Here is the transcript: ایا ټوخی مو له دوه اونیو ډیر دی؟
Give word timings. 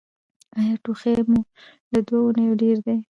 ایا 0.57 0.73
ټوخی 0.83 1.13
مو 1.29 1.39
له 1.91 1.99
دوه 2.07 2.19
اونیو 2.25 2.59
ډیر 2.61 2.77
دی؟ 2.85 2.95